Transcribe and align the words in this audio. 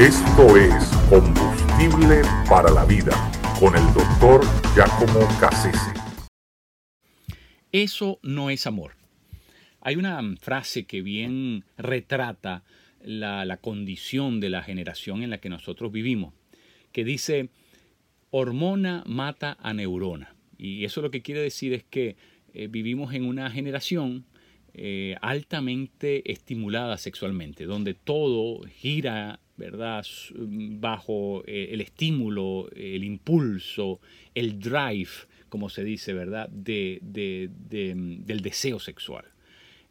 Esto 0.00 0.56
es 0.56 0.72
Combustible 1.10 2.22
para 2.48 2.70
la 2.70 2.86
Vida 2.86 3.12
con 3.60 3.76
el 3.76 3.84
doctor 3.92 4.40
Giacomo 4.74 5.28
Cassese. 5.38 5.92
Eso 7.70 8.18
no 8.22 8.48
es 8.48 8.66
amor. 8.66 8.92
Hay 9.82 9.96
una 9.96 10.18
frase 10.40 10.86
que 10.86 11.02
bien 11.02 11.64
retrata 11.76 12.64
la, 13.04 13.44
la, 13.44 13.58
condición 13.58 14.40
de 14.40 14.48
la 14.48 14.62
generación 14.62 15.22
en 15.22 15.28
la 15.28 15.36
que 15.36 15.50
nosotros 15.50 15.92
vivimos, 15.92 16.32
que 16.92 17.04
dice, 17.04 17.50
hormona 18.30 19.04
mata 19.06 19.58
a 19.60 19.74
neurona. 19.74 20.34
Y 20.56 20.86
eso 20.86 21.02
lo 21.02 21.10
que 21.10 21.20
quiere 21.20 21.42
decir 21.42 21.74
es 21.74 21.84
que 21.84 22.16
eh, 22.54 22.68
vivimos 22.68 23.12
en 23.12 23.26
una 23.26 23.50
generación 23.50 24.24
eh, 24.74 25.16
altamente 25.20 26.30
estimulada 26.30 26.96
sexualmente, 26.96 27.64
donde 27.64 27.94
todo 27.94 28.62
gira, 28.68 29.40
¿verdad?, 29.56 30.06
bajo 30.32 31.42
eh, 31.46 31.70
el 31.72 31.80
estímulo, 31.80 32.70
el 32.76 33.02
impulso, 33.04 34.00
el 34.34 34.60
drive, 34.60 35.10
como 35.48 35.68
se 35.68 35.82
dice, 35.82 36.12
¿verdad?, 36.14 36.48
de, 36.50 37.00
del 37.02 38.40
deseo 38.40 38.78
sexual. 38.78 39.24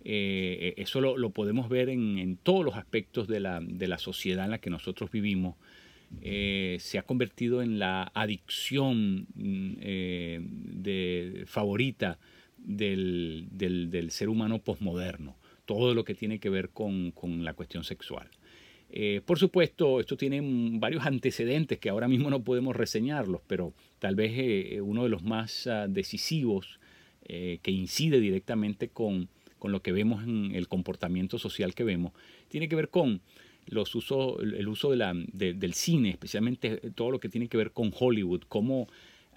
eso 0.02 1.02
lo, 1.02 1.30
podemos 1.32 1.68
ver 1.68 1.90
en, 1.90 2.38
todos 2.42 2.64
los 2.64 2.76
aspectos 2.76 3.28
de 3.28 3.42
la, 3.42 3.60
de 3.62 3.88
la, 3.88 3.98
sociedad 3.98 4.46
en 4.46 4.52
la 4.52 4.60
que 4.60 4.70
nosotros 4.70 5.12
vivimos. 5.12 5.56
se 6.22 6.98
ha 6.98 7.04
convertido 7.04 7.62
en 7.62 7.80
la 7.80 8.12
adicción 8.16 9.28
mm, 9.36 9.74
de, 10.82 11.44
favorita 11.48 12.18
del, 12.64 14.08
ser 14.12 14.30
humano 14.30 14.60
posmoderno, 14.60 15.36
todo 15.66 15.94
lo 15.94 16.04
que 16.04 16.16
tiene 16.16 16.40
que 16.40 16.50
ver 16.50 16.70
con, 16.70 17.14
la 17.44 17.54
cuestión 17.54 17.84
sexual. 17.84 18.30
Eh, 18.92 19.22
por 19.24 19.38
supuesto, 19.38 20.00
esto 20.00 20.18
tiene 20.18 20.42
varios 20.80 21.06
antecedentes 21.06 21.78
que 21.78 21.90
ahora 21.90 22.08
mismo 22.08 22.30
no 22.30 22.44
podemos 22.44 22.76
reseñarlos, 22.76 23.42
pero 23.46 23.74
tal 24.00 24.16
vez 24.16 24.32
eh, 24.36 24.82
uno 24.82 25.04
de 25.04 25.10
los 25.10 25.24
más 25.24 25.68
ah, 25.68 25.88
decisivos 25.88 26.80
eh, 27.24 27.60
que 27.62 27.70
incide 27.70 28.20
directamente 28.20 28.90
con, 28.90 29.30
lo 29.62 29.82
que 29.82 29.92
vemos 29.92 30.24
en 30.24 30.56
el 30.56 30.68
comportamiento 30.68 31.38
social 31.38 31.76
que 31.76 31.84
vemos, 31.84 32.14
tiene 32.48 32.68
que 32.68 32.76
ver 32.76 32.90
con 32.90 33.22
los 33.68 33.94
usos, 33.94 34.42
el 34.42 34.68
uso 34.68 34.90
del 34.90 35.74
cine, 35.74 36.10
especialmente 36.10 36.78
todo 36.96 37.12
lo 37.12 37.20
que 37.20 37.30
tiene 37.30 37.48
que 37.48 37.58
ver 37.58 37.72
con 37.72 37.92
Hollywood, 37.94 38.42
cómo 38.48 38.88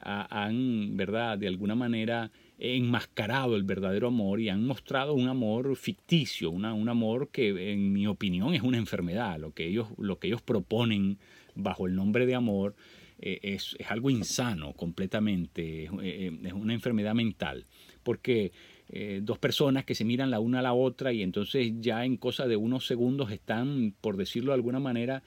han, 0.02 0.96
¿verdad?, 0.96 1.38
de 1.38 1.48
alguna 1.48 1.74
manera 1.74 2.30
enmascarado 2.58 3.56
el 3.56 3.64
verdadero 3.64 4.08
amor 4.08 4.40
y 4.40 4.48
han 4.48 4.64
mostrado 4.64 5.14
un 5.14 5.28
amor 5.28 5.74
ficticio, 5.76 6.50
una, 6.50 6.74
un 6.74 6.88
amor 6.88 7.30
que 7.30 7.72
en 7.72 7.92
mi 7.92 8.06
opinión 8.06 8.54
es 8.54 8.62
una 8.62 8.78
enfermedad. 8.78 9.38
Lo 9.38 9.52
que 9.52 9.66
ellos, 9.66 9.88
lo 9.98 10.18
que 10.18 10.28
ellos 10.28 10.42
proponen 10.42 11.18
bajo 11.54 11.86
el 11.86 11.94
nombre 11.94 12.26
de 12.26 12.34
amor 12.34 12.74
eh, 13.18 13.40
es, 13.42 13.76
es, 13.78 13.90
algo 13.90 14.10
insano 14.10 14.72
completamente, 14.74 15.88
eh, 16.02 16.38
es 16.44 16.52
una 16.52 16.74
enfermedad 16.74 17.14
mental, 17.14 17.66
porque 18.02 18.52
eh, 18.88 19.20
dos 19.22 19.38
personas 19.38 19.84
que 19.84 19.94
se 19.94 20.04
miran 20.04 20.30
la 20.30 20.38
una 20.38 20.58
a 20.58 20.62
la 20.62 20.74
otra 20.74 21.12
y 21.12 21.22
entonces 21.22 21.72
ya 21.80 22.04
en 22.04 22.16
cosa 22.16 22.46
de 22.46 22.56
unos 22.56 22.86
segundos 22.86 23.30
están, 23.30 23.94
por 24.00 24.16
decirlo 24.16 24.52
de 24.52 24.56
alguna 24.56 24.80
manera, 24.80 25.22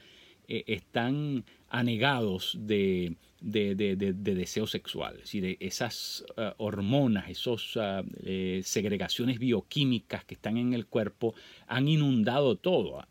están 0.48 1.44
anegados 1.68 2.56
de, 2.60 3.16
de, 3.40 3.96
deseo 4.12 4.66
sexual, 4.66 5.14
es 5.16 5.22
decir, 5.22 5.56
esas 5.60 6.24
uh, 6.36 6.52
hormonas, 6.56 7.28
esas 7.28 7.76
uh, 7.76 8.04
eh, 8.22 8.60
segregaciones 8.64 9.38
bioquímicas 9.38 10.24
que 10.24 10.34
están 10.34 10.56
en 10.56 10.72
el 10.72 10.86
cuerpo 10.86 11.34
han 11.66 11.88
inundado 11.88 12.56
todo, 12.56 13.04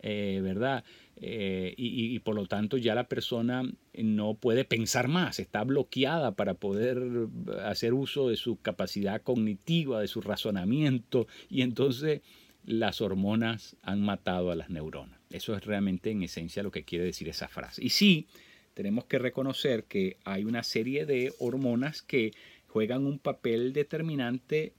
eh, 0.00 0.40
¿verdad? 0.42 0.84
Eh, 1.16 1.74
y, 1.76 2.18
por 2.20 2.34
lo 2.34 2.46
tanto 2.46 2.76
ya 2.76 2.94
la 2.94 3.08
persona 3.08 3.62
no 3.96 4.34
puede 4.34 4.64
pensar 4.64 5.06
más, 5.08 5.38
está 5.38 5.62
bloqueada 5.62 6.32
para 6.32 6.54
poder 6.54 7.28
hacer 7.64 7.94
uso 7.94 8.28
de 8.28 8.36
su 8.36 8.60
capacidad 8.60 9.22
cognitiva, 9.22 10.00
de 10.00 10.08
su 10.08 10.20
razonamiento, 10.20 11.26
y 11.48 11.62
entonces 11.62 12.22
las 12.64 13.00
hormonas 13.00 13.76
han 13.82 14.02
matado 14.02 14.50
a 14.50 14.56
las 14.56 14.70
neuronas. 14.70 15.23
Eso 15.34 15.56
es 15.56 15.64
realmente 15.64 16.12
en 16.12 16.22
esencia 16.22 16.62
lo 16.62 16.70
que 16.70 16.84
quiere 16.84 17.06
decir 17.06 17.28
esa 17.28 17.48
frase. 17.48 17.84
Y 17.84 17.88
sí, 17.90 18.28
tenemos 18.72 19.06
que 19.06 19.18
reconocer 19.18 19.82
que 19.82 20.16
hay 20.22 20.44
una 20.44 20.62
serie 20.62 21.06
de 21.06 21.34
hormonas 21.40 22.02
que 22.02 22.30
juegan 22.68 23.04
un 23.04 23.18
papel 23.18 23.72
determinante 23.72 24.74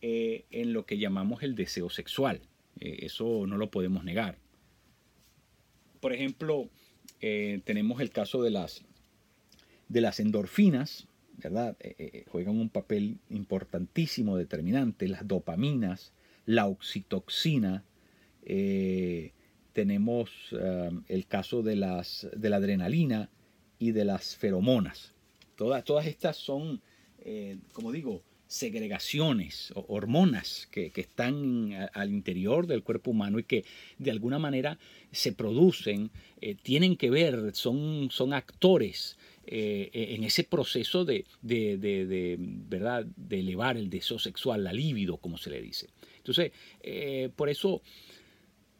eh, 0.00 0.44
en 0.52 0.72
lo 0.72 0.86
que 0.86 0.98
llamamos 0.98 1.42
el 1.42 1.56
deseo 1.56 1.90
sexual. 1.90 2.40
Eh, 2.78 2.98
eso 3.00 3.48
no 3.48 3.56
lo 3.56 3.72
podemos 3.72 4.04
negar. 4.04 4.38
Por 6.00 6.12
ejemplo, 6.12 6.70
eh, 7.20 7.60
tenemos 7.64 8.00
el 8.00 8.10
caso 8.10 8.44
de 8.44 8.50
las, 8.50 8.84
de 9.88 10.00
las 10.02 10.20
endorfinas, 10.20 11.08
¿verdad? 11.36 11.76
juegan 12.28 12.56
un 12.56 12.68
papel 12.68 13.18
importantísimo, 13.28 14.36
determinante. 14.36 15.08
Las 15.08 15.26
dopaminas, 15.26 16.12
la 16.46 16.66
oxitoxina, 16.66 17.82
tenemos 19.72 20.30
eh, 20.52 20.90
el 21.08 21.26
caso 21.26 21.62
de, 21.62 21.76
las, 21.76 22.28
de 22.36 22.50
la 22.50 22.56
adrenalina 22.56 23.30
y 23.78 23.92
de 23.92 24.04
las 24.04 24.36
feromonas. 24.36 25.14
Todas, 25.56 25.84
todas 25.84 26.06
estas 26.06 26.36
son, 26.36 26.80
eh, 27.20 27.58
como 27.72 27.92
digo, 27.92 28.22
segregaciones 28.46 29.72
o 29.76 29.84
hormonas 29.88 30.66
que, 30.72 30.90
están 30.96 31.88
al 31.92 32.10
interior 32.10 32.66
del 32.66 32.82
cuerpo 32.82 33.12
humano 33.12 33.38
y 33.38 33.44
que 33.44 33.64
de 33.98 34.10
alguna 34.10 34.40
manera 34.40 34.78
se 35.12 35.32
producen, 35.32 36.10
eh, 36.40 36.56
tienen 36.56 36.96
que 36.96 37.10
ver, 37.10 37.54
son, 37.54 38.08
son 38.10 38.32
actores 38.32 39.16
en 39.52 40.22
ese 40.22 40.44
proceso 40.44 41.04
de, 41.04 41.24
de, 41.42 42.36
¿verdad? 42.38 43.04
de 43.16 43.40
elevar 43.40 43.76
el 43.76 43.90
deseo 43.90 44.20
sexual, 44.20 44.62
la 44.62 44.72
libido, 44.72 45.16
como 45.16 45.38
se 45.38 45.50
le 45.50 45.60
dice. 45.60 45.88
Entonces, 46.18 46.52
por 47.34 47.48
eso 47.48 47.82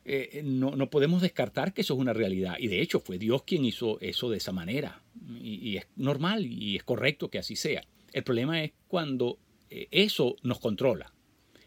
eh, 0.04 0.30
eh, 0.32 0.42
no, 0.42 0.76
no, 0.76 0.88
podemos 0.88 1.22
descartar 1.22 1.72
que 1.72 1.82
eso 1.82 1.94
es 1.94 2.00
una 2.00 2.12
realidad. 2.12 2.56
Y 2.58 2.68
de 2.68 2.80
hecho 2.80 3.00
fue 3.00 3.18
Dios 3.18 3.42
quien 3.42 3.64
hizo 3.64 4.00
eso 4.00 4.30
de 4.30 4.38
esa 4.38 4.52
manera. 4.52 5.02
Y, 5.40 5.76
es 5.76 5.86
normal 5.96 6.46
y 6.46 6.76
es 6.76 6.84
correcto 6.84 7.30
que 7.30 7.38
así 7.38 7.56
sea. 7.56 7.82
El 8.12 8.24
problema 8.24 8.62
es 8.62 8.72
cuando 8.88 9.38
eh, 9.68 9.88
eso 9.90 10.36
nos 10.42 10.58
controla. 10.58 11.12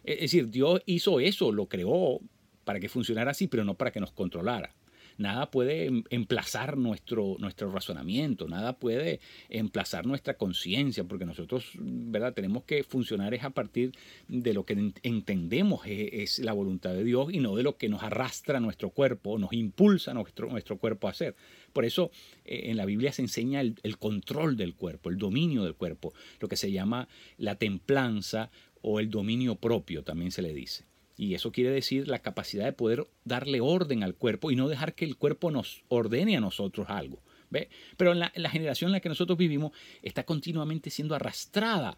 Es 0.04 0.20
decir, 0.20 0.50
Dios 0.50 0.82
hizo 0.86 1.20
eso, 1.20 1.52
lo 1.52 1.68
creó 1.68 2.20
para 2.66 2.80
que 2.80 2.90
funcionara 2.90 3.32
así, 3.32 3.48
pero 3.48 3.64
no 3.64 3.76
para 3.76 3.92
que 3.92 4.00
nos 4.00 4.12
controlara 4.12 4.74
nada 5.18 5.52
puede 5.52 5.86
em, 5.86 6.04
emplazar 6.10 6.78
nuestro, 6.78 7.36
nuestro 7.40 7.72
razonamiento, 7.72 8.48
nada 8.48 8.78
puede 8.78 9.20
emplazar 9.50 10.06
nuestra 10.06 10.36
conciencia, 10.36 11.04
porque 11.04 11.26
nosotros, 11.26 11.72
¿verdad? 11.76 12.34
Tenemos 12.34 12.64
que 12.64 12.84
funcionar 12.84 13.34
es 13.34 13.44
a 13.44 13.52
partir 13.52 13.92
de 14.28 14.54
lo 14.54 14.66
que 14.66 14.94
entendemos 15.04 15.82
es, 15.86 16.40
la 16.40 16.54
voluntad 16.54 16.94
de 16.94 17.04
Dios 17.04 17.34
y 17.34 17.40
no 17.40 17.56
de 17.56 17.64
lo 17.64 17.78
que 17.78 17.90
nos 17.90 18.04
arrastra 18.04 18.60
nuestro 18.60 18.90
cuerpo, 18.90 19.38
nos 19.38 19.54
impulsa 19.54 20.14
nuestro, 20.14 20.50
nuestro 20.50 20.78
cuerpo 20.78 21.08
a 21.08 21.12
hacer. 21.12 21.36
Por 21.72 21.86
eso 21.86 22.12
eh, 22.46 22.64
en 22.66 22.78
la 22.78 22.86
Biblia 22.86 23.12
se 23.12 23.22
enseña 23.22 23.62
el 23.62 23.98
control 23.98 24.58
del 24.58 24.76
cuerpo, 24.76 25.10
el 25.10 25.18
dominio 25.18 25.64
del 25.64 25.76
cuerpo, 25.76 26.14
lo 26.40 26.48
que 26.48 26.56
se 26.56 26.72
llama 26.72 27.08
la 27.38 27.56
templanza 27.56 28.52
o 28.82 29.00
el 29.00 29.10
dominio 29.10 29.56
propio, 29.56 30.04
también 30.04 30.32
se 30.32 30.42
le 30.42 30.54
dice. 30.54 30.86
Y 31.24 31.36
eso 31.36 31.54
quiere 31.54 31.70
decir 31.70 32.10
la 32.10 32.20
capacidad 32.20 32.66
de 32.66 32.74
poder 32.74 33.08
darle 33.24 33.62
orden 33.62 34.04
al 34.04 34.14
cuerpo 34.14 34.52
y 34.52 34.58
no 34.58 34.68
dejar 34.68 34.94
que 34.94 35.06
el 35.06 35.16
cuerpo 35.16 35.52
nos 35.52 35.86
ordene 35.88 36.36
a 36.36 36.42
nosotros 36.42 36.88
algo. 36.90 37.24
¿ve? 37.50 37.70
Pero 37.96 38.12
en 38.12 38.20
la, 38.20 38.50
generación 38.50 38.90
en 38.90 38.92
la 38.92 39.00
que 39.00 39.08
nosotros 39.08 39.38
vivimos 39.38 39.72
está 40.02 40.26
continuamente 40.26 40.90
siendo 40.90 41.16
arrastrada 41.16 41.98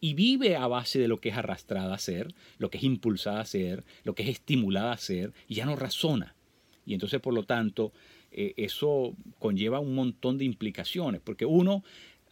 y 0.00 0.14
vive 0.14 0.56
a 0.56 0.66
base 0.66 0.98
de 0.98 1.06
lo 1.06 1.20
que 1.20 1.28
es 1.28 1.36
arrastrada 1.36 1.94
a 1.94 1.98
ser, 1.98 2.34
lo 2.58 2.68
que 2.68 2.78
es 2.78 2.84
impulsada 2.84 3.40
a 3.40 3.46
ser, 3.46 3.84
lo 4.02 4.16
que 4.16 4.24
es 4.24 4.28
estimulada 4.30 4.90
a 4.90 4.98
ser, 4.98 5.32
y 5.46 5.54
ya 5.54 5.66
no 5.66 5.76
razona. 5.76 6.34
Y 6.84 6.94
entonces, 6.94 7.20
por 7.20 7.32
lo 7.32 7.44
tanto, 7.44 7.92
eh, 8.32 8.54
eso 8.56 9.14
conlleva 9.38 9.78
un 9.78 9.94
montón 9.94 10.36
de 10.36 10.46
implicaciones, 10.46 11.20
porque 11.20 11.46
uno 11.46 11.84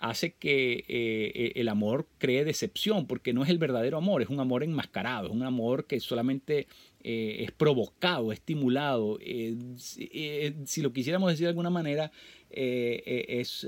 hace 0.03 0.33
que 0.33 0.85
eh, 0.89 1.53
el 1.55 1.69
amor 1.69 2.09
cree 2.19 2.45
decepción, 2.45 3.07
porque 3.07 3.33
no 3.33 3.45
es 3.45 3.51
el 3.51 3.59
verdadero 3.59 3.99
amor, 3.99 4.21
es 4.21 4.29
un 4.29 4.41
amor 4.41 4.65
enmascarado, 4.65 5.29
es 5.29 5.33
un 5.33 5.45
amor 5.45 5.87
que 5.87 6.01
solamente 6.01 6.67
eh, 7.05 7.37
es 7.45 7.53
provocado, 7.53 8.33
estimulado. 8.33 9.19
Eh, 9.21 10.55
si 10.65 10.83
lo 10.83 10.93
quisiéramos 10.93 11.31
decir 11.31 11.45
de 11.45 11.51
alguna 11.51 11.71
manera, 11.71 12.11
es, 12.51 13.65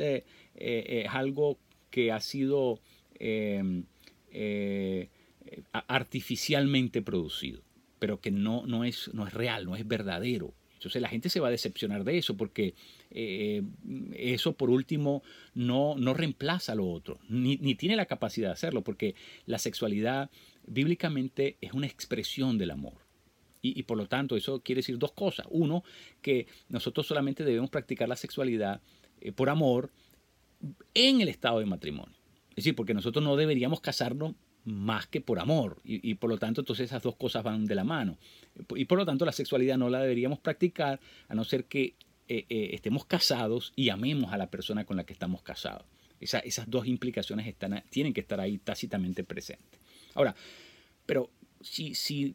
algo 1.09 1.57
que 1.91 2.11
ha 2.11 2.19
sido 2.19 2.81
artificialmente 5.73 7.01
producido, 7.01 7.63
pero 8.01 8.21
que 8.21 8.33
no, 8.33 8.67
no, 8.67 8.85
es, 8.85 9.09
no 9.15 9.25
es 9.25 9.33
real, 9.33 9.67
no 9.67 9.77
es 9.77 9.87
verdadero. 9.87 10.53
Entonces 10.75 11.01
la 11.01 11.09
gente 11.09 11.29
se 11.31 11.41
va 11.41 11.49
a 11.49 11.53
decepcionar 11.53 12.03
de 12.03 12.19
eso 12.19 12.37
porque 12.37 12.75
eh, 13.17 13.63
eso 14.15 14.55
por 14.55 14.71
último 14.71 15.23
no, 15.55 15.95
no 15.97 16.15
reemplaza 16.15 16.75
lo 16.75 16.91
otro, 16.91 17.21
ni, 17.29 17.57
tiene 17.77 17.95
la 17.95 18.07
capacidad 18.07 18.49
de 18.49 18.55
hacerlo 18.55 18.83
porque 18.83 19.15
la 19.47 19.59
sexualidad 19.59 20.31
bíblicamente 20.67 21.57
es 21.61 21.73
una 21.73 21.87
expresión 21.87 22.59
del 22.59 22.73
amor. 22.73 23.05
Y, 23.67 23.85
por 23.85 23.97
lo 23.97 24.07
tanto, 24.07 24.37
eso 24.37 24.61
quiere 24.61 24.81
decir 24.81 24.99
dos 24.99 25.13
cosas. 25.13 25.47
Uno, 25.49 25.85
que 26.21 26.47
nosotros 26.69 27.07
solamente 27.07 27.45
debemos 27.45 27.71
practicar 27.71 28.07
la 28.07 28.17
sexualidad 28.17 28.83
eh, 29.23 29.33
por 29.33 29.49
amor 29.49 29.91
en 30.93 31.23
el 31.23 31.29
estado 31.29 31.61
de 31.61 31.65
matrimonio. 31.65 32.15
Es 32.51 32.57
decir, 32.57 32.75
porque 32.75 32.93
nosotros 32.93 33.25
no 33.25 33.37
deberíamos 33.37 33.81
casarnos 33.81 34.35
más 34.65 35.07
que 35.07 35.23
por 35.23 35.39
amor. 35.39 35.81
Y, 35.83 36.15
por 36.17 36.29
lo 36.29 36.37
tanto, 36.37 36.61
entonces 36.61 36.91
esas 36.91 37.03
dos 37.03 37.17
cosas 37.17 37.43
van 37.43 37.65
de 37.65 37.75
la 37.75 37.85
mano. 37.85 38.19
Y 38.77 38.85
por 38.85 38.99
lo 38.99 39.07
tanto, 39.07 39.25
la 39.25 39.33
sexualidad 39.33 39.79
no 39.79 39.89
la 39.89 40.01
deberíamos 40.01 40.41
practicar 40.41 41.01
a 41.29 41.35
no 41.35 41.45
ser 41.45 41.65
que 41.65 41.95
eh, 42.29 42.47
eh, 42.49 42.71
estemos 42.73 43.05
casados 43.05 43.73
y 43.77 43.89
amemos 43.89 44.33
a 44.33 44.37
la 44.37 44.51
persona 44.51 44.85
con 44.85 44.97
la 44.97 45.05
que 45.05 45.13
estamos 45.13 45.43
casados. 45.43 45.87
esas 46.21 46.71
dos 46.71 46.87
implicaciones 46.87 47.47
están, 47.47 47.83
tienen 47.91 48.13
que 48.13 48.21
estar 48.21 48.41
ahí 48.41 48.59
tácitamente 48.59 49.25
presentes. 49.25 49.81
Ahora, 50.15 50.35
pero 51.07 51.31
si, 51.61 51.95
si 51.95 52.35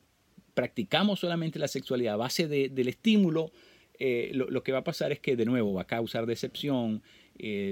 practicamos 0.54 1.20
solamente 1.20 1.60
la 1.60 1.68
sexualidad 1.68 2.16
a 2.16 2.18
base 2.18 2.48
del 2.48 2.88
estímulo, 2.88 3.52
eh, 3.98 4.32
lo, 4.34 4.64
que 4.64 4.72
va 4.72 4.80
a 4.80 4.84
pasar 4.84 5.12
es 5.12 5.20
que 5.20 5.36
de 5.36 5.46
nuevo 5.46 5.74
va 5.74 5.84
a 5.84 5.88
causar 5.88 6.26
decepción. 6.26 7.02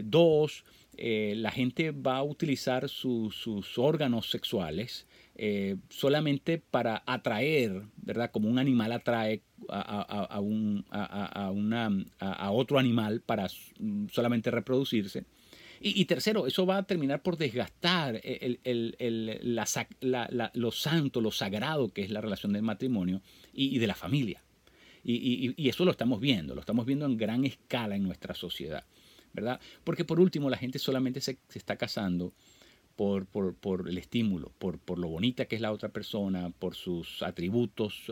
dos, 0.03 0.63
la 0.97 1.51
gente 1.51 1.91
va 1.91 2.17
a 2.17 2.23
utilizar 2.23 2.89
sus 2.89 3.77
órganos 3.77 4.29
sexuales 4.29 5.06
eh, 5.39 5.75
solamente 5.89 6.57
para 6.57 7.03
atraer, 7.05 7.83
¿verdad? 7.97 8.31
Como 8.31 8.49
un 8.49 8.57
animal 8.57 8.91
atrae 8.91 9.43
a, 9.69 10.39
un, 10.39 10.83
a, 10.89 12.51
otro 12.51 12.79
animal 12.79 13.21
para 13.21 13.47
solamente 14.11 14.49
reproducirse. 14.49 15.25
Y, 15.79 16.05
tercero, 16.05 16.47
eso 16.47 16.65
va 16.65 16.77
a 16.77 16.83
terminar 16.87 17.21
por 17.21 17.37
desgastar 17.37 18.19
lo 20.53 20.71
santo, 20.71 21.21
lo 21.21 21.31
sagrado 21.31 21.93
que 21.93 22.01
es 22.01 22.09
la 22.09 22.19
relación 22.21 22.51
del 22.53 22.63
matrimonio 22.63 23.21
y, 23.53 23.77
de 23.77 23.85
la 23.85 23.93
familia. 23.93 24.41
Y, 25.03 25.69
eso 25.69 25.85
lo 25.85 25.91
estamos 25.91 26.19
viendo, 26.19 26.55
lo 26.55 26.61
estamos 26.61 26.87
viendo 26.87 27.05
en 27.05 27.15
gran 27.15 27.45
escala 27.45 27.95
en 27.95 28.01
nuestra 28.01 28.33
sociedad, 28.33 28.85
¿verdad? 29.33 29.59
Porque 29.83 30.03
por 30.03 30.19
último, 30.19 30.49
la 30.49 30.57
gente 30.57 30.79
solamente 30.79 31.21
se, 31.21 31.37
se 31.47 31.59
está 31.59 31.75
casando 31.75 32.33
por, 32.97 33.27
por, 33.27 33.87
el 33.87 33.97
estímulo, 33.97 34.51
por, 34.57 34.79
por, 34.79 34.97
lo 34.97 35.07
bonita 35.07 35.45
que 35.45 35.55
es 35.55 35.61
la 35.61 35.71
otra 35.71 35.89
persona, 35.89 36.49
por 36.49 36.75
sus 36.75 37.21
atributos, 37.21 38.11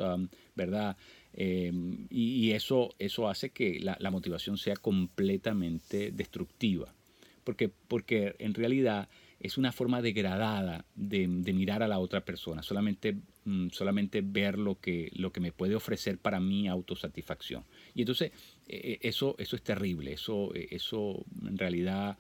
¿verdad? 0.55 0.95
Em, 1.33 2.07
y, 2.09 2.51
eso, 2.51 2.93
eso 2.99 3.27
hace 3.27 3.49
que 3.49 3.79
la, 3.79 4.11
motivación 4.11 4.57
sea 4.57 4.75
completamente 4.75 6.11
destructiva, 6.11 6.93
porque, 7.43 7.69
porque 7.87 8.35
en 8.39 8.53
realidad 8.53 9.09
es 9.39 9.57
una 9.57 9.71
forma 9.71 10.01
degradada 10.01 10.85
de, 10.95 11.27
de 11.27 11.53
mirar 11.53 11.81
a 11.81 11.87
la 11.87 11.99
otra 11.99 12.23
persona, 12.23 12.61
solamente, 12.61 13.17
mm, 13.43 13.69
solamente 13.71 14.21
ver 14.21 14.57
lo 14.57 14.79
que, 14.79 15.11
lo 15.15 15.31
que 15.31 15.39
me 15.39 15.51
puede 15.51 15.75
ofrecer 15.75 16.19
para 16.19 16.39
mi 16.39 16.67
autosatisfacción. 16.67 17.63
Y 17.95 18.01
entonces 18.01 18.31
e, 18.67 18.99
e, 19.01 19.07
eso, 19.07 19.35
eso 19.39 19.55
es 19.55 19.63
terrible, 19.63 20.13
eso, 20.13 20.53
e, 20.53 20.67
eso 20.71 21.25
en 21.43 21.57
realidad 21.57 22.17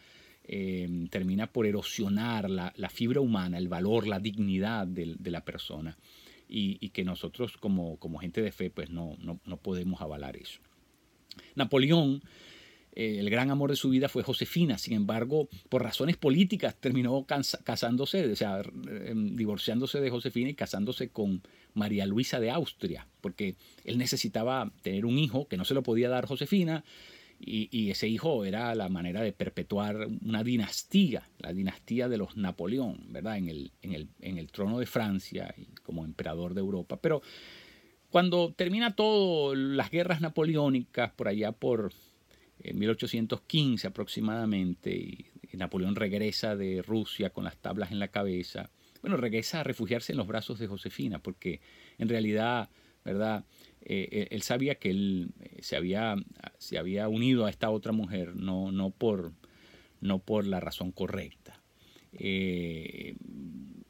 Em, 0.47 1.07
termina 1.07 1.47
por 1.47 1.65
erosionar 1.65 2.51
la, 2.51 2.71
fibra 2.89 3.19
humana, 3.19 3.57
el 3.57 3.67
valor, 3.67 4.05
la 4.05 4.19
dignidad 4.19 4.85
de, 4.85 5.31
la 5.31 5.43
persona. 5.43 5.97
Y, 6.47 6.89
que 6.89 7.03
nosotros 7.03 7.57
como, 7.57 7.97
gente 8.19 8.43
de 8.43 8.51
fe 8.51 8.69
pues 8.69 8.91
no, 8.91 9.17
no, 9.19 9.39
no 9.45 9.57
podemos 9.57 10.01
avalar 10.01 10.37
eso. 10.37 10.59
Napoleón, 11.55 12.21
eh, 12.93 13.17
el 13.19 13.29
gran 13.31 13.49
amor 13.49 13.71
de 13.71 13.75
su 13.75 13.89
vida 13.89 14.07
fue 14.07 14.21
Josefina, 14.21 14.77
sin 14.77 14.93
embargo, 14.93 15.49
por 15.67 15.81
razones 15.81 16.15
políticas 16.15 16.75
terminó 16.79 17.25
casándose, 17.25 18.31
o 18.31 18.35
sea, 18.35 18.61
em, 18.87 19.35
divorciándose 19.35 19.99
de 19.99 20.11
Josefina 20.11 20.51
y 20.51 20.53
casándose 20.53 21.09
con 21.09 21.41
María 21.73 22.05
Luisa 22.05 22.39
de 22.39 22.51
Austria, 22.51 23.07
porque 23.19 23.55
él 23.83 23.97
necesitaba 23.97 24.71
tener 24.83 25.07
un 25.07 25.17
hijo 25.17 25.47
que 25.47 25.57
no 25.57 25.65
se 25.65 25.73
lo 25.73 25.81
podía 25.81 26.07
dar 26.07 26.27
Josefina, 26.27 26.85
y, 27.39 27.89
ese 27.91 28.07
hijo 28.07 28.45
era 28.45 28.73
la 28.75 28.89
manera 28.89 29.21
de 29.21 29.31
perpetuar 29.31 30.07
una 30.25 30.43
dinastía, 30.43 31.29
la 31.39 31.53
dinastía 31.53 32.07
de 32.09 32.17
los 32.17 32.37
Napoleón, 32.37 33.05
¿verdad? 33.09 33.37
En 33.37 33.49
el, 33.49 33.71
en 33.81 33.93
el, 33.93 34.07
en 34.21 34.37
el 34.37 34.51
trono 34.51 34.79
de 34.79 34.85
Francia 34.85 35.53
y 35.57 35.65
como 35.83 36.05
emperador 36.05 36.53
de 36.53 36.61
Europa. 36.61 36.97
Pero 37.01 37.21
cuando 38.09 38.53
termina 38.53 38.95
todo, 38.95 39.55
las 39.55 39.91
guerras 39.91 40.21
napoleónicas, 40.21 41.11
por 41.11 41.27
allá 41.27 41.51
por 41.51 41.91
1815 42.63 43.85
eh, 43.85 43.89
aproximadamente, 43.89 44.91
y, 44.95 45.25
Napoleón 45.53 45.95
regresa 45.95 46.55
de 46.55 46.81
Rusia 46.81 47.29
con 47.29 47.45
las 47.45 47.57
tablas 47.57 47.91
en 47.91 47.99
la 47.99 48.09
cabeza, 48.09 48.71
bueno, 49.01 49.17
regresa 49.17 49.61
a 49.61 49.63
refugiarse 49.63 50.11
en 50.11 50.17
los 50.17 50.27
brazos 50.27 50.59
de 50.59 50.67
Josefina, 50.67 51.19
porque 51.19 51.61
en 51.97 52.09
realidad, 52.09 52.69
¿verdad? 53.05 53.45
Eh, 53.81 54.27
él 54.31 54.41
sabía 54.41 54.75
que 54.75 54.89
él 54.89 55.29
eh, 55.39 55.59
se 55.61 55.75
había, 55.75 56.15
se 56.57 56.79
había 56.79 57.07
unido 57.07 57.45
a 57.45 57.51
esta 57.51 57.69
otra 57.69 57.91
mujer 57.91 58.35
no, 58.35 58.71
no, 58.71 58.89
por, 58.89 59.31
no 60.01 60.19
por 60.19 60.45
la 60.45 60.59
razón 60.59 60.91
correcta. 60.91 61.61
Eh, 62.13 63.15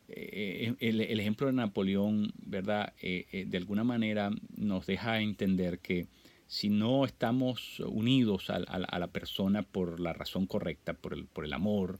el, 0.08 1.20
ejemplo 1.20 1.48
de 1.48 1.54
Napoleón, 1.54 2.34
¿verdad? 2.46 2.94
de 3.02 3.58
alguna 3.58 3.84
manera 3.84 4.32
nos 4.56 4.86
deja 4.86 5.20
entender 5.20 5.80
que 5.80 6.08
si 6.48 6.70
no 6.70 7.06
estamos 7.06 7.80
unidos 7.82 8.50
a, 8.50 8.56
a, 8.56 9.00
la 9.00 9.08
persona 9.08 9.64
por 9.64 10.00
la 10.00 10.14
razón 10.14 10.48
correcta, 10.48 10.94
por 10.94 11.14
el, 11.14 11.26
por 11.26 11.44
el 11.44 11.54
amor, 11.54 12.00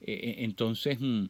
entonces 0.00 0.98
mm, 1.00 1.26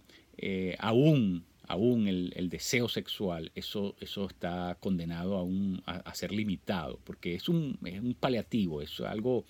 aún 0.78 1.44
aún 1.66 2.08
el, 2.08 2.48
deseo 2.48 2.88
sexual, 2.88 3.50
eso, 3.54 3.96
eso 4.00 4.26
está 4.26 4.76
condenado 4.80 5.48
a, 5.86 5.92
a, 5.92 6.14
ser 6.14 6.32
limitado, 6.32 7.00
porque 7.04 7.34
es 7.34 7.48
un, 7.48 7.78
un 7.82 8.14
paliativo, 8.14 8.82
es 8.82 9.00
algo 9.00 9.44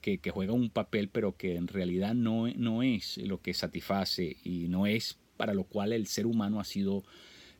que, 0.00 0.18
juega 0.32 0.52
un 0.52 0.70
papel, 0.70 1.08
pero 1.08 1.36
que 1.36 1.56
en 1.56 1.68
realidad 1.68 2.14
no, 2.14 2.48
no 2.48 2.82
es 2.82 3.18
lo 3.18 3.40
que 3.40 3.54
satisface 3.54 4.36
y 4.42 4.68
no 4.68 4.86
es 4.86 5.18
para 5.36 5.54
lo 5.54 5.64
cual 5.64 5.92
el 5.92 6.06
ser 6.06 6.26
humano 6.26 6.60
ha 6.60 6.64
sido, 6.64 7.04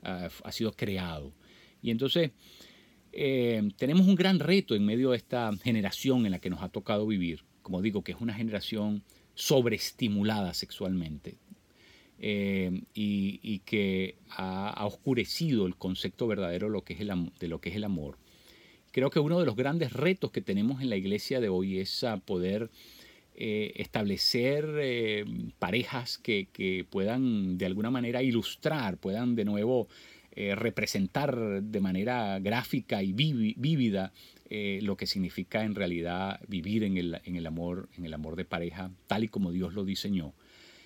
ha 0.02 0.52
sido 0.52 0.72
creado. 0.72 1.32
Y 1.82 1.90
entonces 1.90 2.32
eh, 3.12 3.70
tenemos 3.76 4.06
un 4.06 4.14
gran 4.14 4.38
reto 4.38 4.74
en 4.74 4.84
medio 4.84 5.10
de 5.10 5.16
esta 5.16 5.50
generación 5.62 6.26
en 6.26 6.32
la 6.32 6.38
que 6.38 6.50
nos 6.50 6.62
ha 6.62 6.68
tocado 6.68 7.06
vivir, 7.06 7.44
como 7.62 7.82
digo, 7.82 8.02
que 8.02 8.12
es 8.12 8.20
una 8.20 8.34
generación 8.34 9.02
sobreestimulada 9.34 10.54
sexualmente. 10.54 11.38
Eh, 12.22 12.82
y, 12.92 13.60
que 13.60 14.16
ha, 14.28 14.84
oscurecido 14.84 15.66
el 15.66 15.76
concepto 15.76 16.26
verdadero 16.26 16.66
de 16.66 16.72
lo, 16.72 16.84
que 16.84 16.92
es 16.92 17.76
el, 17.76 17.84
amor. 17.84 18.18
Creo 18.92 19.08
que 19.08 19.20
uno 19.20 19.40
de 19.40 19.46
los 19.46 19.56
grandes 19.56 19.94
retos 19.94 20.30
que 20.30 20.42
tenemos 20.42 20.82
en 20.82 20.90
la 20.90 20.96
iglesia 20.96 21.40
de 21.40 21.48
hoy 21.48 21.78
es 21.78 22.04
poder 22.26 22.70
eh, 23.36 23.72
establecer 23.76 24.68
eh, 24.80 25.24
parejas 25.58 26.18
que, 26.18 26.84
puedan 26.90 27.56
de 27.56 27.64
alguna 27.64 27.90
manera 27.90 28.22
ilustrar, 28.22 28.98
puedan 28.98 29.34
de 29.34 29.46
nuevo 29.46 29.88
representar 30.36 31.62
de 31.62 31.80
manera 31.80 32.38
gráfica 32.38 33.02
y 33.02 33.12
vívida 33.12 34.12
lo 34.48 34.96
que 34.96 35.06
significa 35.06 35.64
en 35.64 35.74
realidad 35.74 36.40
vivir 36.48 36.84
en 36.84 36.96
el, 36.96 37.20
en 37.24 37.36
el, 37.36 37.46
amor, 37.46 37.88
en 37.98 38.06
el 38.06 38.14
amor 38.14 38.36
de 38.36 38.44
pareja 38.44 38.90
tal 39.06 39.24
y 39.24 39.28
como 39.28 39.52
Dios 39.52 39.74
lo 39.74 39.84
diseñó. 39.84 40.32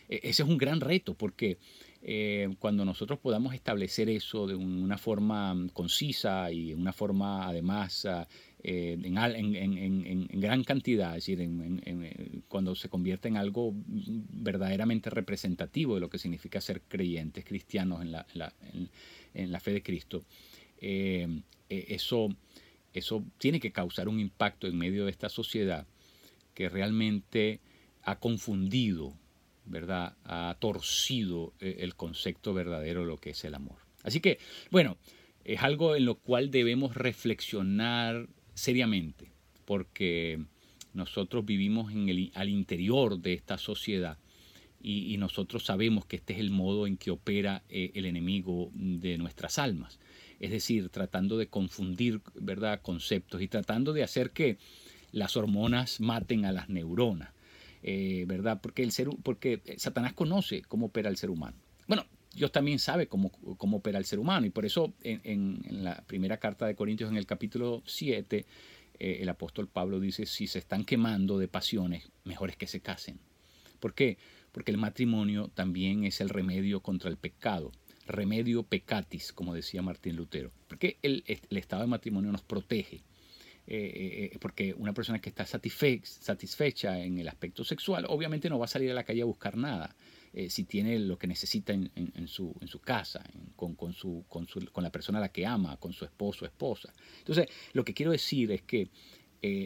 E-, 0.08 0.20
ese 0.22 0.42
es 0.42 0.48
un 0.48 0.58
gran 0.58 0.80
reto 0.80 1.14
porque 1.14 1.58
eh, 2.02 2.54
cuando 2.58 2.84
nosotros 2.84 3.18
podamos 3.18 3.54
establecer 3.54 4.10
eso 4.10 4.46
de 4.46 4.54
una 4.54 4.98
forma 4.98 5.56
concisa 5.72 6.50
y 6.52 6.74
una 6.74 6.92
forma 6.92 7.48
además 7.48 8.04
ah, 8.04 8.28
eh, 8.62 8.98
en, 9.02 10.40
gran 10.40 10.64
cantidad, 10.64 11.16
es 11.16 11.26
decir, 11.26 11.48
cuando 12.48 12.74
se 12.74 12.88
convierte 12.88 13.28
en 13.28 13.36
algo 13.36 13.72
verdaderamente 13.74 15.10
representativo 15.10 15.94
de 15.94 16.00
lo 16.00 16.10
que 16.10 16.18
significa 16.18 16.60
ser 16.60 16.82
creyentes 16.82 17.44
cristianos 17.44 18.02
en 18.02 18.12
la, 18.12 18.26
la 18.34 19.60
fe 19.60 19.72
de 19.72 19.82
Cristo, 19.82 20.24
eh, 20.86 21.26
eso, 21.68 22.28
eso 22.92 23.24
tiene 23.38 23.60
que 23.60 23.72
causar 23.72 24.08
un 24.08 24.20
impacto 24.20 24.66
en 24.66 24.76
medio 24.76 25.06
de 25.06 25.10
esta 25.10 25.30
sociedad 25.30 25.86
que 26.52 26.68
realmente 26.68 27.60
ha 28.02 28.18
confundido 28.18 29.14
¿verdad? 29.66 30.16
Ha 30.24 30.56
torcido 30.58 31.52
eh, 31.60 31.76
el 31.80 31.94
concepto 31.94 32.54
verdadero 32.54 33.00
de 33.00 33.06
lo 33.06 33.18
que 33.18 33.30
es 33.30 33.44
el 33.44 33.54
amor. 33.54 33.76
Así 34.02 34.20
que, 34.20 34.38
bueno, 34.70 34.96
es 35.44 35.62
algo 35.62 35.96
en 35.96 36.04
lo 36.04 36.16
cual 36.16 36.50
debemos 36.50 36.94
reflexionar 36.94 38.28
seriamente, 38.54 39.30
porque 39.64 40.40
nosotros 40.92 41.44
vivimos 41.44 41.92
en 41.92 42.08
el, 42.08 42.32
al 42.34 42.48
interior 42.48 43.18
de 43.18 43.32
esta 43.32 43.58
sociedad 43.58 44.18
y, 44.84 45.16
nosotros 45.16 45.64
sabemos 45.64 46.04
que 46.04 46.16
este 46.16 46.34
es 46.34 46.40
el 46.40 46.50
modo 46.50 46.86
en 46.86 46.98
que 46.98 47.10
opera 47.10 47.62
eh, 47.70 47.90
el 47.94 48.04
enemigo 48.04 48.70
de 48.74 49.16
nuestras 49.16 49.58
almas. 49.58 49.98
Es 50.40 50.50
decir, 50.50 50.90
tratando 50.90 51.38
de 51.38 51.46
confundir 51.46 52.20
¿verdad? 52.34 52.82
conceptos 52.82 53.40
y 53.40 53.48
tratando 53.48 53.94
de 53.94 54.02
hacer 54.02 54.32
que 54.32 54.58
las 55.10 55.38
hormonas 55.38 56.00
maten 56.00 56.44
a 56.44 56.52
las 56.52 56.68
neuronas. 56.68 57.30
Eh, 57.86 58.24
¿verdad? 58.26 58.60
Porque, 58.62 58.82
el 58.82 58.92
ser, 58.92 59.10
porque 59.22 59.60
Satanás 59.76 60.14
conoce 60.14 60.62
cómo 60.62 60.86
opera 60.86 61.10
el 61.10 61.18
ser 61.18 61.28
humano. 61.28 61.58
Bueno, 61.86 62.06
Dios 62.34 62.50
también 62.50 62.78
sabe 62.78 63.08
cómo, 63.08 63.30
cómo 63.58 63.76
opera 63.76 63.98
el 63.98 64.06
ser 64.06 64.18
humano 64.18 64.46
y 64.46 64.50
por 64.50 64.64
eso 64.64 64.94
en, 65.02 65.60
la 65.68 66.02
primera 66.06 66.38
carta 66.38 66.66
de 66.66 66.74
Corintios 66.74 67.10
en 67.10 67.18
el 67.18 67.26
capítulo 67.26 67.82
7 67.84 68.46
eh, 68.98 69.18
el 69.20 69.28
apóstol 69.28 69.68
Pablo 69.68 70.00
dice, 70.00 70.24
si 70.24 70.46
se 70.46 70.60
están 70.60 70.84
quemando 70.84 71.36
de 71.36 71.46
pasiones, 71.46 72.10
mejor 72.24 72.48
es 72.48 72.56
que 72.56 72.66
se 72.66 72.80
casen. 72.80 73.20
¿Por 73.80 73.92
qué? 73.92 74.16
Porque 74.50 74.70
el 74.70 74.78
matrimonio 74.78 75.48
también 75.48 76.04
es 76.04 76.22
el 76.22 76.30
remedio 76.30 76.80
contra 76.80 77.10
el 77.10 77.18
pecado, 77.18 77.70
remedio 78.06 78.62
pecatis, 78.62 79.34
como 79.34 79.52
decía 79.52 79.82
Martín 79.82 80.16
Lutero, 80.16 80.52
porque 80.68 80.96
el 81.02 81.22
estado 81.50 81.82
de 81.82 81.88
matrimonio 81.88 82.32
nos 82.32 82.42
protege. 82.42 83.02
Eh, 83.66 84.30
eh, 84.32 84.38
porque 84.38 84.74
una 84.74 84.92
persona 84.92 85.20
que 85.20 85.30
está 85.30 85.46
satisfecha 85.46 86.98
en 86.98 87.18
el 87.18 87.28
aspecto 87.28 87.64
sexual, 87.64 88.04
obviamente 88.08 88.50
no 88.50 88.58
va 88.58 88.66
a 88.66 88.68
salir 88.68 88.90
a 88.90 88.94
la 88.94 89.04
calle 89.04 89.22
a 89.22 89.26
buscar 89.26 89.56
nada. 89.56 89.94
si 90.48 90.64
tiene 90.64 90.98
lo 90.98 91.16
que 91.16 91.28
necesita 91.28 91.72
en, 91.72 92.26
su, 92.26 92.52
en 92.60 92.66
su, 92.66 92.80
casa, 92.80 93.22
con, 93.54 93.76
con, 93.76 93.92
su, 93.92 94.24
con, 94.28 94.48
su, 94.48 94.66
con, 94.72 94.82
la 94.82 94.90
persona 94.90 95.18
a 95.18 95.20
la 95.20 95.28
que 95.28 95.46
ama, 95.46 95.76
con 95.76 95.92
su 95.92 96.04
esposo 96.04 96.44
o 96.44 96.48
esposa. 96.48 96.92
Entonces, 97.18 97.46
lo 97.72 97.84
que 97.84 97.94
quiero 97.94 98.10
decir 98.10 98.50
es 98.50 98.62
que 98.62 98.90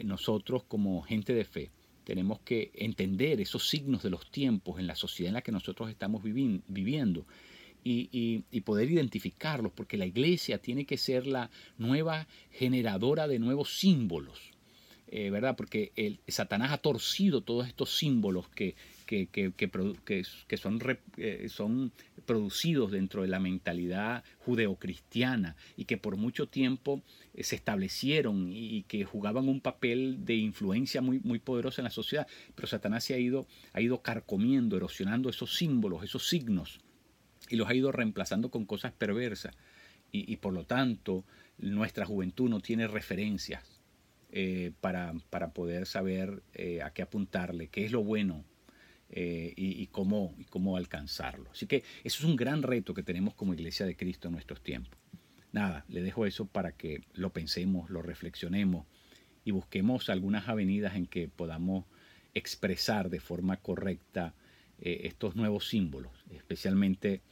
nosotros 0.03 0.63
como 0.65 1.01
gente 1.01 1.33
de 1.33 1.43
fe, 1.43 1.71
tenemos 2.03 2.39
que 2.39 2.71
entender 2.73 3.39
esos 3.39 3.69
signos 3.69 4.01
de 4.01 4.09
los 4.09 4.31
tiempos 4.31 4.79
en 4.79 4.87
la 4.87 4.95
sociedad 4.95 5.29
en 5.29 5.35
la 5.35 5.41
que 5.41 5.51
nosotros 5.51 5.89
estamos 5.89 6.23
viviendo 6.23 7.25
y, 7.83 8.61
poder 8.61 8.91
identificarlos, 8.91 9.71
porque 9.71 9.97
la 9.97 10.05
iglesia 10.05 10.59
tiene 10.59 10.85
que 10.85 10.97
ser 10.97 11.25
la 11.25 11.49
nueva 11.77 12.27
generadora 12.51 13.27
de 13.27 13.39
nuevos 13.39 13.77
símbolos, 13.79 14.51
eh, 15.07 15.31
¿verdad? 15.31 15.55
Porque 15.55 15.91
el, 15.95 16.19
Satanás 16.27 16.71
ha 16.71 16.77
torcido 16.77 17.41
todos 17.41 17.67
estos 17.67 17.97
símbolos 17.97 18.47
que, 18.49 18.75
que, 19.07 19.27
que, 19.27 20.57
son, 20.57 20.79
eh, 21.17 21.47
son 21.49 21.91
producidos 22.27 22.91
dentro 22.91 23.23
de 23.23 23.27
la 23.27 23.39
mentalidad 23.39 24.23
judeocristiana 24.37 25.55
y 25.75 25.85
que 25.85 25.97
por 25.97 26.15
mucho 26.15 26.47
tiempo 26.47 27.01
eh, 27.33 27.43
se 27.43 27.55
establecieron 27.55 28.51
y 28.51 28.83
que 28.83 29.03
jugaban 29.05 29.49
un 29.49 29.61
papel 29.61 30.25
de 30.25 30.35
influencia 30.35 31.01
muy, 31.01 31.19
muy 31.21 31.39
poderosa 31.39 31.81
en 31.81 31.85
la 31.85 31.89
sociedad. 31.89 32.27
Pero 32.53 32.67
Satanás 32.67 33.03
se 33.03 33.15
ha 33.15 33.17
ido, 33.17 33.47
ha 33.73 33.81
ido 33.81 34.03
carcomiendo, 34.03 34.77
erosionando 34.77 35.27
esos 35.29 35.55
símbolos, 35.55 36.03
esos 36.03 36.27
signos, 36.27 36.81
y 37.49 37.55
los 37.55 37.67
ha 37.67 37.73
ido 37.73 37.91
reemplazando 37.91 38.49
con 38.49 38.65
cosas 38.65 38.93
perversas. 38.93 39.55
Y, 40.11 40.37
por 40.37 40.53
lo 40.53 40.65
tanto, 40.65 41.23
nuestra 41.59 42.03
juventud 42.03 42.49
no 42.49 42.61
tiene 42.61 42.87
referencias 42.87 43.63
eh, 44.31 44.71
para, 44.81 45.13
para, 45.29 45.53
poder 45.53 45.85
saber 45.85 46.41
a 46.83 46.89
qué 46.93 47.03
apuntarle, 47.03 47.67
qué 47.67 47.85
es 47.85 47.91
lo 47.91 48.03
bueno, 48.03 48.43
eh, 49.11 49.53
y, 49.55 49.87
cómo, 49.87 50.35
y 50.37 50.43
cómo 50.43 50.77
alcanzarlo. 50.77 51.49
Así 51.49 51.65
que 51.65 51.77
eso 52.03 52.19
es 52.19 52.23
un 52.23 52.35
gran 52.35 52.61
reto 52.61 52.93
que 52.93 53.01
tenemos 53.01 53.33
como 53.33 53.55
Iglesia 53.55 53.87
de 53.87 53.95
Cristo 53.95 54.27
en 54.27 54.33
nuestros 54.33 54.61
tiempos. 54.61 54.99
Nada, 55.51 55.83
le 55.87 56.03
dejo 56.03 56.27
eso 56.27 56.45
para 56.45 56.73
que 56.73 57.01
lo 57.15 57.33
pensemos, 57.33 57.89
lo 57.89 58.03
reflexionemos 58.03 58.85
y 59.43 59.49
busquemos 59.49 60.09
algunas 60.09 60.47
avenidas 60.47 60.95
en 60.95 61.07
que 61.07 61.27
podamos 61.27 61.85
expresar 62.35 63.09
de 63.09 63.19
forma 63.19 63.57
correcta 63.57 64.35
eh, 64.79 65.01
estos 65.05 65.35
nuevos 65.35 65.67
símbolos, 65.67 66.13
especialmente 66.29 67.23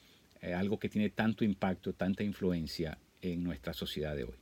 eh, 0.41 0.53
algo 0.53 0.79
que 0.79 0.89
tiene 0.89 1.10
tanto 1.10 1.44
impacto, 1.44 1.94
tanta 1.94 2.24
influencia 2.24 2.98
en 3.22 3.44
nuestra 3.44 3.74
sociedad 3.74 4.15
de 4.15 4.24
hoy. 4.25 4.36